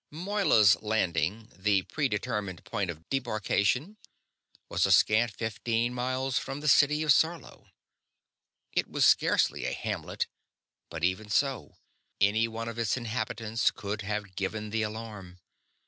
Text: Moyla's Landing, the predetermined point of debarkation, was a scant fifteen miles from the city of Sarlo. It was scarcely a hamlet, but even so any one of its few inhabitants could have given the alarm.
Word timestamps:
Moyla's 0.11 0.81
Landing, 0.81 1.51
the 1.55 1.83
predetermined 1.83 2.63
point 2.65 2.89
of 2.89 3.07
debarkation, 3.09 3.97
was 4.67 4.87
a 4.87 4.91
scant 4.91 5.29
fifteen 5.37 5.93
miles 5.93 6.39
from 6.39 6.59
the 6.59 6.67
city 6.67 7.03
of 7.03 7.13
Sarlo. 7.13 7.67
It 8.73 8.89
was 8.89 9.05
scarcely 9.05 9.65
a 9.67 9.73
hamlet, 9.73 10.25
but 10.89 11.03
even 11.03 11.29
so 11.29 11.75
any 12.19 12.47
one 12.47 12.67
of 12.67 12.79
its 12.79 12.95
few 12.95 13.01
inhabitants 13.01 13.69
could 13.69 14.01
have 14.01 14.35
given 14.35 14.71
the 14.71 14.81
alarm. 14.81 15.37